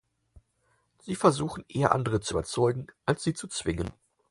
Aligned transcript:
Sie 1.01 1.13
versuchen 1.15 1.63
eher, 1.67 1.91
andere 1.93 2.21
zu 2.21 2.33
überzeugen, 2.33 2.87
als 3.05 3.21
sie 3.23 3.35
zu 3.35 3.47
zwingen. 3.47 3.91